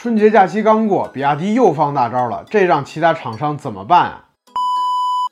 [0.00, 4.24] 春节假期刚过，比亚迪又放大招了，这让其他厂商怎么办啊？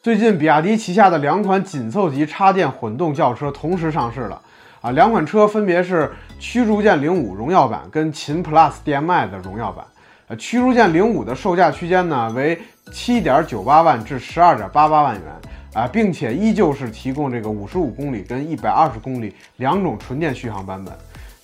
[0.02, 4.42] 最近，比亚迪旗下的两款紧凑级插电混动轿车同时上市了
[4.80, 9.84] 啊，两款车分别是驱逐舰零五荣耀版跟秦 PLUS DM-i 的荣耀版。
[10.26, 12.61] 呃，驱逐舰零五的售价区间呢为
[12.91, 15.23] 七点九八万至十二点八八万元
[15.75, 20.93] 啊，并且依旧是提供这个五十五公里跟一百二十公里两种纯电续航版本。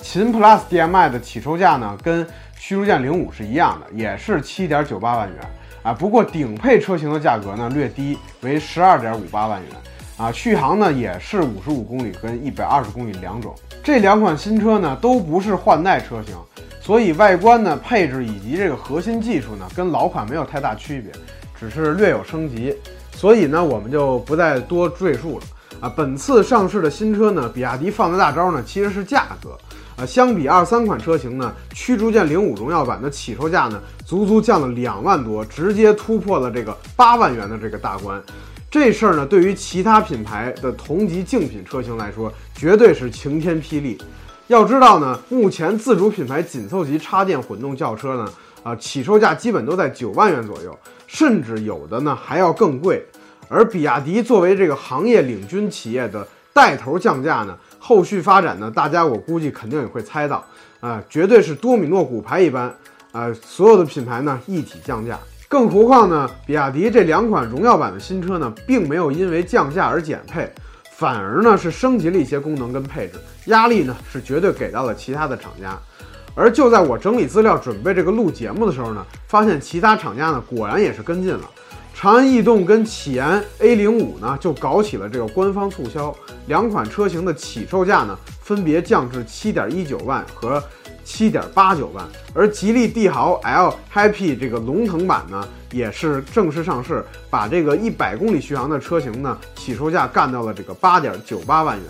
[0.03, 2.27] 秦 Plus DM-i 的起售价呢，跟
[2.59, 5.39] 驱逐舰零五是一样的，也是七点九八万元
[5.83, 5.95] 啊。
[5.95, 9.71] 不过顶配车型的价格呢略低，为十二点五八万元
[10.19, 10.33] 啊。
[10.33, 13.55] 续航呢也是五十五公里跟一百二十公里两种。
[13.83, 16.35] 这两款新车呢都不是换代车型，
[16.81, 21.13] 所以外观呢、配置以及这个核心技术呢跟老款没有太大区别，
[21.59, 22.77] 只是略有升级。
[23.13, 25.45] 所以呢我们就不再多赘述了
[25.81, 25.93] 啊。
[25.97, 29.57] 本次上市的新车呢，比亚迪放的大招呢其实是价格。
[29.97, 38.23] 啊，相比二三款车型呢，驱逐舰零五荣耀版的起售价呢，足足降了两万多，直接突破了这个八万元的这个大关。
[38.71, 44.01] 这事儿呢，对于其他品牌的同级竞品车型来说，绝对是晴天霹雳。
[44.49, 53.05] 要知道呢，目前自主品牌紧凑级插电混动轿车呢，啊，起售价基本都在九万元左右，甚至有的呢还要更贵。
[53.49, 57.55] 而比亚迪作为这个行业领军企业的带头降价呢。
[57.85, 58.71] 后续发展呢？
[58.71, 60.45] 大家我估计肯定也会猜到，
[60.79, 62.73] 啊，绝对是多米诺骨牌一般，
[63.11, 65.19] 啊，所有的品牌呢一体降价。
[65.49, 70.49] 更何况呢，比亚迪这两款荣耀版的新车呢，并没有因为降价而减配，
[70.93, 73.15] 反而呢是升级了一些功能跟配置，
[73.47, 75.77] 压力呢是绝对给到了其他的厂家。
[76.37, 81.51] 而就在我整理资料准备这个录节目的时候呢，发现其他厂家呢果然也是跟进了。
[82.03, 86.13] 长安逸动跟起研 A 零五呢，就搞起了这个官方促销，
[86.49, 90.61] 两款车型的起售价呢，分别降至七点一九万和
[91.05, 92.05] 七点八九万。
[92.35, 101.87] 而吉利帝豪 L Happy 这个龙腾版呢，也是正式上市，把这个一百公里续航的车型呢，起售价干到了这个八点九八万元。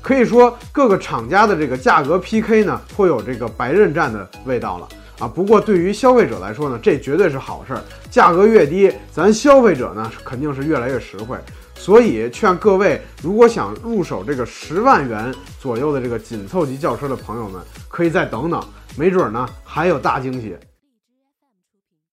[0.00, 4.88] 可以说，各个厂家的这个价格 PK 呢，颇有这个白刃战的味道了。
[5.20, 7.82] 啊，不过对于消费者来说呢，这绝对是好事儿。
[8.10, 11.36] 价格越低，咱消费者呢肯定是越来越实惠。
[11.74, 18.62] 所以劝各位，如果想入手这个十万元左右的这个紧凑级轿车的朋友们，可以再等等，
[18.96, 20.56] 没准呢还有大惊喜。